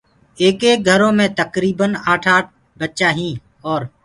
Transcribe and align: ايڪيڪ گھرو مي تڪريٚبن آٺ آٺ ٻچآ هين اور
ايڪيڪ 0.41 0.79
گھرو 0.87 1.09
مي 1.17 1.27
تڪريٚبن 1.39 1.91
آٺ 2.11 2.23
آٺ 2.35 2.45
ٻچآ 2.79 3.09
هين 3.17 3.33
اور 3.67 3.81